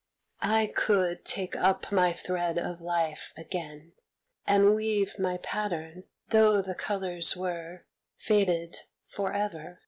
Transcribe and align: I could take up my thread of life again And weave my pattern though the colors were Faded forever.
I 0.41 0.65
could 0.75 1.23
take 1.25 1.55
up 1.55 1.91
my 1.91 2.11
thread 2.11 2.57
of 2.57 2.81
life 2.81 3.33
again 3.37 3.91
And 4.47 4.73
weave 4.73 5.19
my 5.19 5.37
pattern 5.37 6.05
though 6.29 6.59
the 6.63 6.73
colors 6.73 7.37
were 7.37 7.85
Faded 8.17 8.77
forever. 9.03 9.79